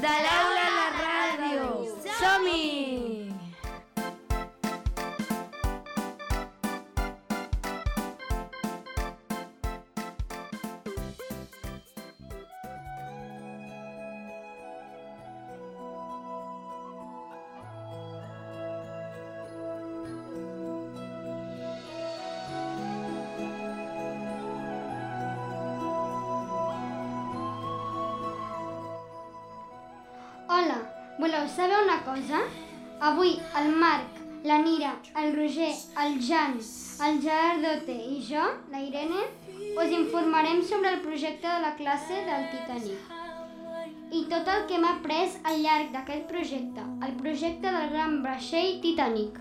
de 0.00 0.06
l'aula 0.06 0.49
voleu 31.30 31.48
saber 31.48 31.78
una 31.84 31.98
cosa? 32.02 32.38
Avui 33.00 33.38
el 33.58 33.68
Marc, 33.76 34.16
la 34.42 34.58
Nira, 34.58 34.96
el 35.16 35.36
Roger, 35.36 35.70
el 36.02 36.18
Jan, 36.20 36.56
el 37.06 37.20
Gerard 37.22 37.62
Dote 37.62 37.94
i 37.94 38.18
jo, 38.28 38.42
la 38.72 38.80
Irene, 38.82 39.22
us 39.78 39.94
informarem 39.94 40.58
sobre 40.66 40.90
el 40.90 41.00
projecte 41.04 41.46
de 41.46 41.60
la 41.62 41.76
classe 41.76 42.18
del 42.26 42.48
Titanic 42.50 43.16
i 44.10 44.24
tot 44.26 44.48
el 44.50 44.64
que 44.66 44.74
hem 44.74 44.88
après 44.88 45.36
al 45.46 45.60
llarg 45.62 45.92
d'aquest 45.94 46.26
projecte, 46.26 46.88
el 47.06 47.14
projecte 47.22 47.70
del 47.78 47.92
gran 47.94 48.18
vaixell 48.26 48.80
Titanic. 48.82 49.38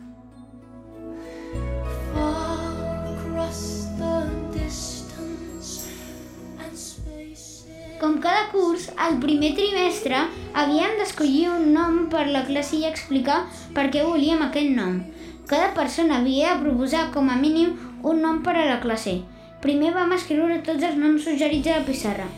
Com 7.99 8.13
cada 8.23 8.45
curs, 8.53 8.85
al 8.95 9.17
primer 9.19 9.49
trimestre 9.57 10.21
havíem 10.55 10.93
d'escollir 10.99 11.49
un 11.51 11.73
nom 11.75 12.05
per 12.11 12.29
la 12.31 12.45
classe 12.47 12.77
i 12.77 12.85
explicar 12.87 13.41
per 13.75 13.89
què 13.91 14.05
volíem 14.07 14.39
aquell 14.45 14.69
nom. 14.77 15.01
Cada 15.49 15.73
persona 15.75 16.21
havia 16.21 16.53
de 16.53 16.63
proposar 16.63 17.09
com 17.11 17.27
a 17.27 17.35
mínim 17.35 17.75
un 18.07 18.23
nom 18.23 18.39
per 18.45 18.55
a 18.55 18.69
la 18.69 18.79
classe. 18.79 19.17
Primer 19.59 19.91
vam 19.97 20.15
escriure 20.15 20.61
tots 20.63 20.87
els 20.87 20.95
noms 20.95 21.27
suggerits 21.27 21.67
a 21.67 21.81
la 21.81 21.87
pissarra. 21.89 22.29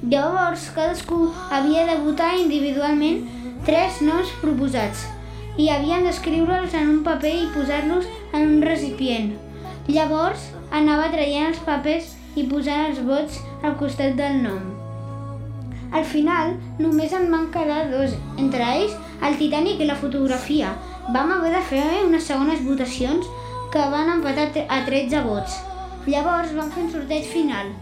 Llavors, 0.00 0.70
cadascú 0.72 1.20
havia 1.52 1.84
de 1.90 2.00
votar 2.00 2.32
individualment 2.40 3.26
tres 3.68 4.00
noms 4.00 4.32
proposats 4.40 5.04
i 5.60 5.68
havien 5.68 6.08
d'escriure'ls 6.08 6.80
en 6.80 6.94
un 6.96 7.00
paper 7.04 7.36
i 7.42 7.48
posar-los 7.52 8.08
en 8.32 8.54
un 8.56 8.60
recipient. 8.64 9.34
Llavors, 9.92 10.48
anava 10.72 11.12
traient 11.12 11.50
els 11.52 11.64
papers 11.68 12.14
i 12.40 12.48
posant 12.48 12.86
els 12.88 13.04
vots 13.04 13.42
al 13.60 13.76
costat 13.76 14.16
del 14.16 14.46
nom. 14.46 14.79
Al 15.90 16.04
final, 16.06 16.54
només 16.78 17.12
en 17.16 17.26
van 17.32 17.48
quedar 17.54 17.88
dos, 17.90 18.14
entre 18.38 18.62
ells 18.76 18.94
el 19.26 19.36
Titanic 19.40 19.80
i 19.82 19.88
la 19.88 19.98
fotografia. 19.98 20.70
Vam 21.14 21.32
haver 21.34 21.50
de 21.56 21.62
fer 21.66 21.86
unes 22.04 22.28
segones 22.30 22.62
votacions 22.66 23.26
que 23.74 23.82
van 23.94 24.12
empatar 24.14 24.46
a 24.68 24.80
13 24.86 25.24
vots. 25.26 25.58
Llavors 26.06 26.54
vam 26.56 26.70
fer 26.70 26.84
un 26.86 26.92
sorteig 26.94 27.26
final. 27.32 27.74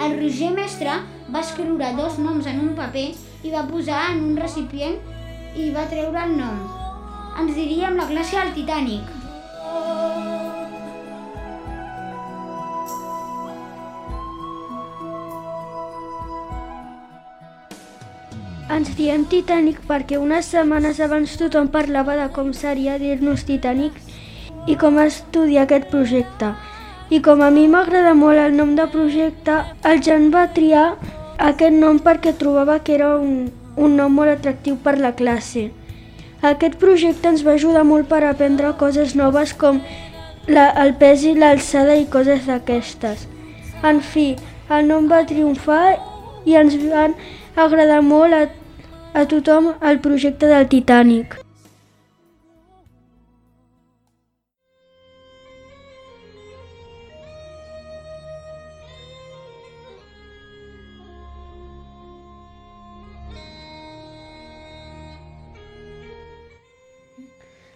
El 0.00 0.16
Roger 0.16 0.50
Mestre 0.56 0.96
va 1.28 1.44
escriure 1.44 1.92
dos 2.00 2.18
noms 2.18 2.48
en 2.48 2.64
un 2.64 2.74
paper 2.78 3.06
i 3.44 3.52
va 3.52 3.68
posar 3.68 4.02
en 4.14 4.24
un 4.30 4.36
recipient 4.40 4.96
i 5.56 5.70
va 5.76 5.88
treure 5.92 6.24
el 6.24 6.36
nom. 6.40 6.64
Ens 7.40 7.54
diríem 7.54 8.00
la 8.00 8.08
classe 8.08 8.40
del 8.40 8.54
Titanic. 8.56 9.19
Ens 18.80 18.94
diem 18.96 19.26
Titanic 19.28 19.82
perquè 19.84 20.16
unes 20.16 20.46
setmanes 20.54 21.02
abans 21.04 21.34
tothom 21.36 21.66
parlava 21.68 22.14
de 22.16 22.28
com 22.32 22.46
seria 22.56 22.94
dir-nos 22.96 23.42
Titanic 23.44 23.96
i 24.72 24.76
com 24.80 24.96
estudiar 25.02 25.66
aquest 25.66 25.90
projecte. 25.90 26.54
I 27.12 27.18
com 27.26 27.42
a 27.44 27.50
mi 27.52 27.66
m'agrada 27.68 28.14
molt 28.16 28.40
el 28.40 28.54
nom 28.56 28.70
de 28.78 28.86
projecte, 28.88 29.58
el 29.90 30.00
Jan 30.06 30.30
va 30.32 30.46
triar 30.56 30.84
aquest 31.48 31.76
nom 31.76 31.98
perquè 32.06 32.32
trobava 32.40 32.78
que 32.86 32.94
era 32.94 33.10
un, 33.18 33.50
un 33.76 33.98
nom 33.98 34.16
molt 34.16 34.32
atractiu 34.32 34.78
per 34.86 34.94
la 34.96 35.10
classe. 35.18 35.66
Aquest 36.40 36.78
projecte 36.80 37.28
ens 37.28 37.44
va 37.44 37.58
ajudar 37.60 37.82
molt 37.84 38.08
per 38.08 38.22
aprendre 38.24 38.70
coses 38.80 39.12
noves 39.12 39.52
com 39.52 39.82
la, 40.48 40.70
el 40.86 40.94
pes 41.02 41.26
i 41.28 41.34
l'alçada 41.36 41.98
i 42.00 42.08
coses 42.08 42.48
d'aquestes. 42.48 43.28
En 43.84 44.00
fi, 44.00 44.30
el 44.72 44.88
nom 44.88 45.12
va 45.12 45.26
triomfar 45.28 45.98
i 46.48 46.56
ens 46.56 46.80
van 46.86 47.18
agradar 47.60 48.00
molt 48.00 48.32
a, 48.32 48.46
a 49.12 49.26
tothom 49.26 49.72
el 49.82 49.98
projecte 49.98 50.46
del 50.46 50.68
Titanic. 50.68 51.36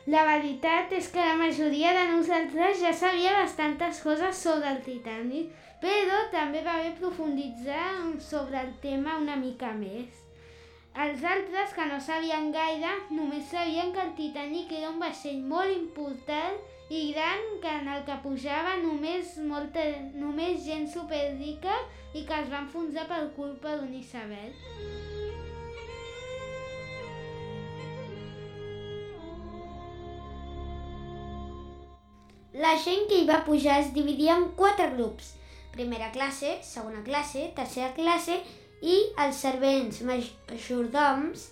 La 0.07 0.23
veritat 0.29 0.93
és 0.95 1.09
que 1.11 1.19
la 1.19 1.35
majoria 1.35 1.95
de 1.97 2.05
nosaltres 2.13 2.79
ja 2.79 2.93
sabia 2.95 3.33
bastantes 3.41 4.03
coses 4.05 4.37
sobre 4.39 4.71
el 4.71 4.83
Titanic, 4.87 5.49
però 5.83 6.21
també 6.31 6.63
va 6.63 6.77
haver 6.79 6.93
profunditzar 7.01 7.89
sobre 8.21 8.61
el 8.61 8.71
tema 8.85 9.19
una 9.19 9.35
mica 9.41 9.73
més. 9.75 10.24
Els 10.95 11.25
altres, 11.27 11.73
que 11.75 11.85
no 11.91 11.97
sabien 11.99 12.53
gaire, 12.55 12.91
només 13.11 13.49
sabien 13.51 13.91
que 13.91 13.99
el 13.99 14.13
Titanic 14.15 14.71
era 14.79 14.93
un 14.93 15.01
vaixell 15.03 15.41
molt 15.43 15.75
important 15.75 16.61
i 16.87 17.01
gran 17.11 17.43
que 17.65 17.73
en 17.81 17.91
el 17.91 18.05
que 18.07 18.15
pujava 18.23 18.77
només, 18.79 19.33
molta, 19.43 19.83
només 20.15 20.63
gent 20.63 20.87
superrica 20.93 21.75
i 22.15 22.23
que 22.29 22.39
es 22.39 22.53
va 22.53 22.63
enfonsar 22.63 23.09
per 23.11 23.21
culpa 23.35 23.75
d'un 23.81 23.99
iceberg. 23.99 24.55
La 32.55 32.77
gent 32.79 33.09
que 33.11 33.19
hi 33.19 33.27
va 33.27 33.43
pujar 33.43 33.81
es 33.83 33.91
dividia 33.97 34.39
en 34.39 34.53
quatre 34.55 34.93
grups. 34.95 35.35
Primera 35.75 36.13
classe, 36.15 36.61
segona 36.63 37.03
classe, 37.03 37.49
tercera 37.57 37.91
classe 37.97 38.45
i 38.85 38.97
els 39.25 39.39
servents 39.41 40.03
majordoms 40.05 41.49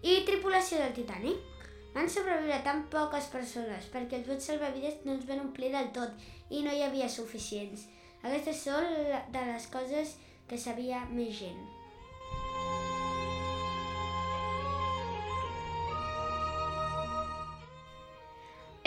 i 0.00 0.20
tripulació 0.28 0.80
del 0.80 0.94
Titanic. 0.96 1.46
Van 1.92 2.06
sobreviure 2.08 2.60
tan 2.64 2.84
poques 2.92 3.26
persones 3.32 3.88
perquè 3.92 4.20
els 4.20 4.28
bots 4.30 4.46
salvavides 4.48 5.02
no 5.04 5.16
es 5.18 5.26
van 5.28 5.42
omplir 5.42 5.72
del 5.74 5.90
tot 5.96 6.14
i 6.48 6.62
no 6.64 6.72
hi 6.72 6.84
havia 6.86 7.10
suficients. 7.10 7.84
Aquestes 8.22 8.62
són 8.68 8.86
de 9.34 9.44
les 9.50 9.66
coses 9.74 10.14
que 10.48 10.58
sabia 10.60 11.02
més 11.10 11.34
gent. 11.42 11.60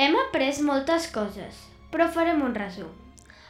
Hem 0.04 0.18
après 0.24 0.58
moltes 0.66 1.12
coses, 1.14 1.64
però 1.94 2.10
farem 2.12 2.42
un 2.42 2.56
resum. 2.58 3.03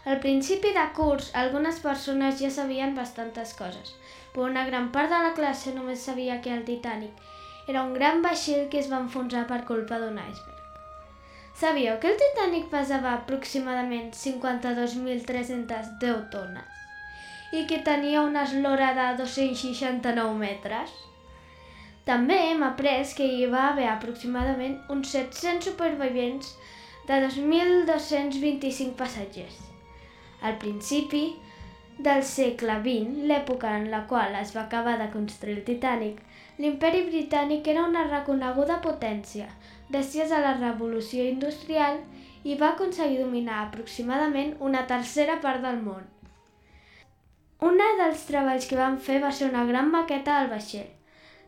Al 0.05 0.19
principi 0.19 0.73
de 0.75 0.83
curs, 0.95 1.29
algunes 1.33 1.79
persones 1.79 2.39
ja 2.41 2.49
sabien 2.51 2.95
bastantes 2.95 3.53
coses, 3.55 3.93
però 4.33 4.49
una 4.49 4.65
gran 4.67 4.91
part 4.91 5.09
de 5.13 5.19
la 5.23 5.31
classe 5.37 5.71
només 5.75 6.03
sabia 6.03 6.41
que 6.41 6.51
el 6.51 6.65
Titanic 6.67 7.13
era 7.71 7.83
un 7.87 7.93
gran 7.93 8.21
vaixell 8.25 8.67
que 8.67 8.79
es 8.81 8.89
va 8.91 8.99
enfonsar 8.99 9.45
per 9.47 9.61
culpa 9.69 9.99
d'un 10.01 10.19
iceberg. 10.19 10.59
Sabíeu 11.55 11.99
que 12.01 12.11
el 12.11 12.19
Titanic 12.19 12.67
pesava 12.73 13.13
aproximadament 13.13 14.11
52.310 14.19 16.27
tones 16.35 16.69
i 17.53 17.63
que 17.69 17.79
tenia 17.87 18.27
una 18.27 18.43
eslora 18.43 18.91
de 18.97 19.07
269 19.23 20.35
metres? 20.39 20.89
També 22.03 22.35
hem 22.49 22.63
après 22.67 23.07
que 23.15 23.23
hi 23.23 23.45
va 23.47 23.69
haver 23.69 23.87
aproximadament 23.91 24.81
uns 24.91 25.15
700 25.15 25.63
supervivents 25.69 26.57
de 27.07 27.21
2.225 27.27 28.97
passatgers. 28.99 29.72
Al 30.43 30.57
principi 30.61 31.25
del 31.97 32.23
segle 32.27 32.79
XX, 32.85 33.27
l'època 33.29 33.75
en 33.79 33.89
la 33.91 34.05
qual 34.09 34.35
es 34.35 34.55
va 34.55 34.65
acabar 34.67 34.97
de 34.99 35.11
construir 35.13 35.57
el 35.59 35.67
Titanic, 35.67 36.19
l'imperi 36.59 37.05
britànic 37.09 37.69
era 37.73 37.85
una 37.89 38.07
reconeguda 38.09 38.81
potència 38.83 39.47
gràcies 39.93 40.31
a 40.31 40.41
la 40.41 40.53
revolució 40.57 41.23
industrial 41.29 41.99
i 42.43 42.55
va 42.59 42.71
aconseguir 42.73 43.19
dominar 43.21 43.59
aproximadament 43.61 44.55
una 44.69 44.87
tercera 44.87 45.39
part 45.43 45.61
del 45.65 45.79
món. 45.85 46.03
Un 47.67 47.79
dels 47.99 48.25
treballs 48.27 48.67
que 48.67 48.79
van 48.79 48.97
fer 48.99 49.21
va 49.23 49.31
ser 49.31 49.49
una 49.49 49.63
gran 49.69 49.91
maqueta 49.91 50.39
del 50.39 50.49
vaixell. 50.51 50.89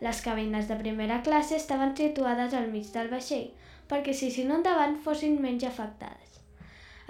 Les 0.06 0.22
cabines 0.22 0.70
de 0.70 0.78
primera 0.80 1.22
classe 1.24 1.58
estaven 1.58 1.96
situades 1.98 2.54
al 2.54 2.72
mig 2.72 2.88
del 2.94 3.12
vaixell, 3.12 3.50
perquè 3.90 4.14
si 4.14 4.32
endavant 4.46 4.96
fossin 5.04 5.42
menys 5.42 5.68
afectades. 5.72 6.35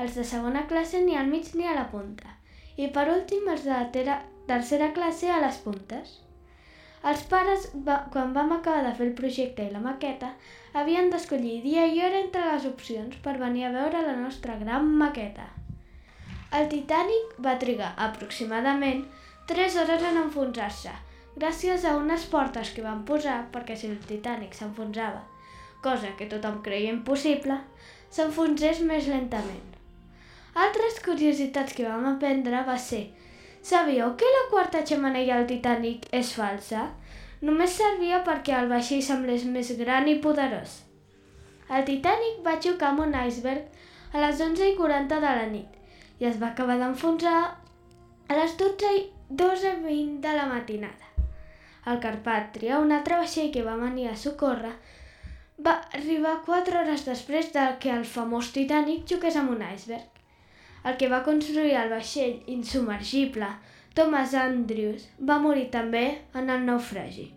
Els 0.03 0.15
de 0.19 0.25
segona 0.27 0.65
classe 0.67 0.99
ni 1.01 1.15
al 1.15 1.29
mig 1.31 1.53
ni 1.55 1.67
a 1.67 1.75
la 1.77 1.87
punta, 1.91 2.33
i 2.75 2.87
per 2.95 3.07
últim 3.11 3.47
els 3.51 3.63
de 3.63 3.79
tera, 3.95 4.19
tercera 4.47 4.91
classe 4.95 5.29
a 5.31 5.41
les 5.43 5.59
puntes. 5.63 6.17
Els 7.09 7.21
pares, 7.29 7.67
va, 7.87 7.99
quan 8.13 8.33
vam 8.33 8.51
acabar 8.55 8.81
de 8.83 8.93
fer 8.97 9.05
el 9.07 9.13
projecte 9.17 9.63
i 9.63 9.71
la 9.71 9.81
maqueta, 9.83 10.31
havien 10.73 11.11
d'escollir 11.13 11.59
dia 11.63 11.85
i 11.87 12.01
hora 12.01 12.19
entre 12.23 12.47
les 12.47 12.65
opcions 12.69 13.19
per 13.27 13.37
venir 13.41 13.67
a 13.67 13.73
veure 13.75 14.01
la 14.07 14.15
nostra 14.17 14.57
gran 14.61 14.89
maqueta. 15.01 15.45
El 16.59 16.67
Titanic 16.71 17.37
va 17.45 17.59
trigar 17.61 17.93
aproximadament 18.07 19.05
3 19.51 19.77
hores 19.83 20.07
en 20.09 20.19
enfonsar-se, 20.23 20.95
gràcies 21.37 21.85
a 21.85 21.93
unes 21.99 22.25
portes 22.33 22.73
que 22.73 22.83
van 22.83 23.05
posar 23.05 23.37
perquè 23.53 23.77
si 23.77 23.91
el 23.91 23.99
Titanic 24.09 24.57
s'enfonsava, 24.57 25.21
cosa 25.85 26.15
que 26.17 26.29
tothom 26.31 26.61
creia 26.65 26.91
impossible, 26.95 27.61
s'enfonsés 28.09 28.81
més 28.91 29.07
lentament. 29.11 29.74
Altres 30.55 31.01
curiositats 31.03 31.73
que 31.75 31.83
vam 31.83 32.05
aprendre 32.07 32.61
va 32.63 32.77
ser 32.79 33.09
Sabíeu 33.65 34.13
que 34.15 34.27
la 34.33 34.43
quarta 34.51 34.85
xemeneia 34.87 35.39
del 35.39 35.49
Titanic 35.49 36.05
és 36.15 36.29
falsa? 36.37 36.83
Només 37.41 37.73
servia 37.79 38.21
perquè 38.27 38.53
el 38.55 38.69
vaixell 38.71 39.01
semblés 39.03 39.43
més 39.55 39.71
gran 39.79 40.07
i 40.07 40.13
poderós. 40.23 40.77
El 41.67 41.83
Titanic 41.89 42.39
va 42.45 42.55
xocar 42.61 42.93
amb 42.93 43.03
un 43.07 43.17
iceberg 43.25 44.13
a 44.13 44.23
les 44.23 44.39
11.40 44.47 45.19
de 45.25 45.35
la 45.41 45.45
nit 45.51 46.23
i 46.23 46.29
es 46.29 46.39
va 46.39 46.53
acabar 46.53 46.79
d'enfonsar 46.79 47.35
a 48.29 48.39
les 48.39 48.55
12.20 48.55 50.19
de 50.23 50.35
la 50.39 50.47
matinada. 50.53 51.11
El 51.91 51.99
Carpàtria, 52.07 52.79
un 52.79 52.95
altre 52.95 53.19
vaixell 53.19 53.51
que 53.51 53.67
va 53.67 53.75
venir 53.81 54.07
a 54.07 54.15
socórrer, 54.15 54.75
va 55.59 55.81
arribar 55.99 56.39
4 56.47 56.79
hores 56.79 57.03
després 57.11 57.51
de 57.51 57.65
que 57.81 57.91
el 57.99 58.05
famós 58.17 58.55
Titanic 58.55 59.03
xoqués 59.09 59.35
amb 59.41 59.57
un 59.59 59.65
iceberg. 59.73 60.14
El 60.85 60.97
que 61.01 61.09
va 61.09 61.23
construir 61.25 61.73
el 61.79 61.89
vaixell 61.89 62.43
insubmergible, 62.55 63.47
Thomas 63.97 64.35
Andrews, 64.37 65.07
va 65.29 65.39
morir 65.41 65.69
també 65.73 66.05
en 66.37 66.51
el 66.53 66.67
naufragi. 66.67 67.31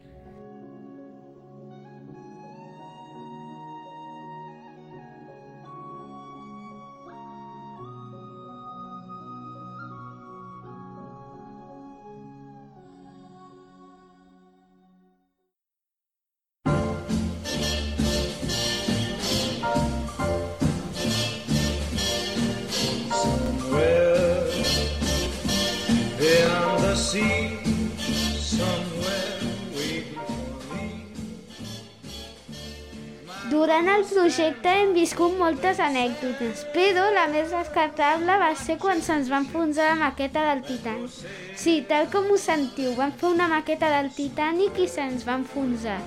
Durant 33.46 33.86
el 33.88 34.02
projecte 34.10 34.70
hem 34.80 34.90
viscut 34.96 35.36
moltes 35.38 35.78
anècdotes, 35.80 36.64
però 36.74 37.04
la 37.14 37.28
més 37.30 37.52
descartable 37.54 38.34
va 38.42 38.50
ser 38.58 38.76
quan 38.82 38.98
se'ns 39.04 39.30
va 39.30 39.38
enfonsar 39.44 39.86
la 39.92 40.00
maqueta 40.00 40.42
del 40.48 40.64
Titanic. 40.66 41.14
Sí, 41.56 41.78
tal 41.88 42.10
com 42.12 42.26
ho 42.34 42.38
sentiu, 42.42 42.96
vam 42.98 43.14
fer 43.20 43.30
una 43.30 43.46
maqueta 43.48 43.92
del 43.94 44.10
Titanic 44.16 44.82
i 44.82 44.88
se'ns 44.90 45.24
va 45.28 45.38
enfonsar. 45.38 46.00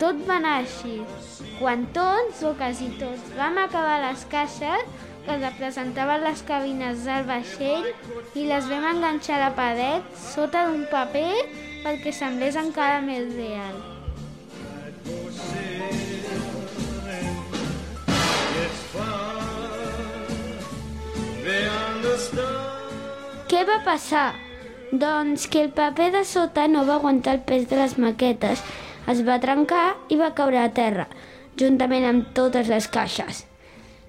Tot 0.00 0.24
va 0.26 0.40
anar 0.40 0.56
així. 0.62 0.96
Quan 1.60 1.86
tots, 1.94 2.42
o 2.42 2.56
quasi 2.58 2.88
tots, 2.98 3.30
vam 3.36 3.60
acabar 3.62 4.00
les 4.08 4.24
caixes 4.32 4.88
que 5.28 5.38
representaven 5.38 6.24
les 6.24 6.42
cabines 6.48 7.06
del 7.06 7.28
vaixell 7.28 7.92
i 8.34 8.48
les 8.48 8.66
vam 8.72 8.88
enganxar 8.96 9.38
a 9.38 9.44
la 9.46 9.54
paret 9.60 10.20
sota 10.32 10.66
d'un 10.66 10.88
paper 10.90 11.30
perquè 11.84 12.16
semblés 12.16 12.58
encara 12.58 13.02
més 13.04 13.28
real. 13.36 13.91
Què 23.50 23.62
va 23.68 23.80
passar? 23.84 24.32
Doncs 24.92 25.46
que 25.48 25.62
el 25.64 25.70
paper 25.76 26.10
de 26.14 26.22
sota 26.28 26.68
no 26.68 26.84
va 26.88 26.98
aguantar 27.00 27.34
el 27.36 27.42
pes 27.48 27.68
de 27.70 27.78
les 27.80 27.96
maquetes, 27.98 28.62
es 29.12 29.22
va 29.26 29.40
trencar 29.42 29.84
i 30.12 30.18
va 30.20 30.34
caure 30.38 30.60
a 30.60 30.70
terra, 30.76 31.06
juntament 31.58 32.06
amb 32.08 32.30
totes 32.36 32.68
les 32.72 32.88
caixes, 32.92 33.42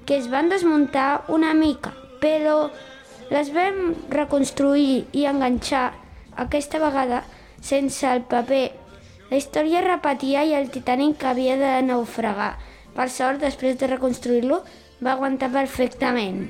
que 0.05 0.17
es 0.19 0.27
van 0.31 0.51
desmuntar 0.51 1.23
una 1.37 1.53
mica, 1.57 1.93
però 2.21 2.69
les 3.33 3.51
vam 3.55 3.93
reconstruir 4.13 5.05
i 5.11 5.25
enganxar 5.29 5.85
aquesta 6.45 6.81
vegada 6.83 7.23
sense 7.61 8.07
el 8.09 8.25
paper. 8.29 8.65
La 9.31 9.39
història 9.39 9.81
repetia 9.85 10.43
i 10.45 10.53
el 10.53 10.69
Titanic 10.69 11.23
havia 11.25 11.55
de 11.57 11.77
naufragar. 11.87 12.57
Per 12.93 13.07
sort, 13.09 13.39
després 13.41 13.79
de 13.79 13.89
reconstruir-lo, 13.89 14.59
va 15.01 15.15
aguantar 15.15 15.49
perfectament. 15.55 16.43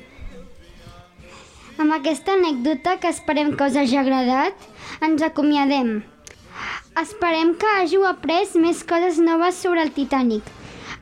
Amb 1.82 1.94
aquesta 1.96 2.36
anècdota 2.38 2.98
que 3.02 3.10
esperem 3.10 3.54
que 3.58 3.66
us 3.66 3.78
hagi 3.80 3.98
agradat, 3.98 4.58
ens 5.02 5.24
acomiadem. 5.26 5.96
Esperem 7.02 7.56
que 7.58 7.72
hàgiu 7.80 8.06
après 8.06 8.54
més 8.62 8.84
coses 8.86 9.18
noves 9.18 9.58
sobre 9.64 9.82
el 9.82 9.94
Titanic. 9.96 10.46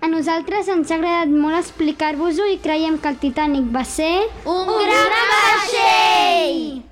A 0.02 0.08
nosaltres 0.10 0.72
ens 0.72 0.90
ha 0.90 0.98
agradat 0.98 1.34
molt 1.34 1.60
explicar-vos-ho 1.60 2.48
i 2.54 2.62
creiem 2.64 2.98
que 3.04 3.12
el 3.12 3.20
Titanic 3.26 3.68
va 3.76 3.84
ser... 3.86 4.14
Un 4.48 4.72
gran 4.86 5.20
vaixell! 5.36 6.91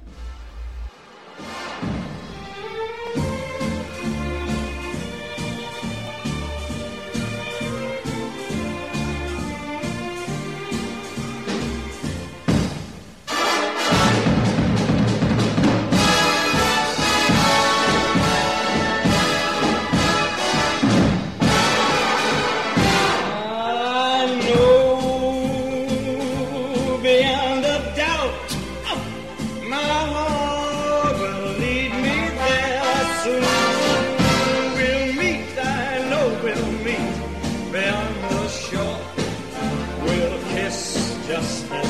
just 41.40 41.89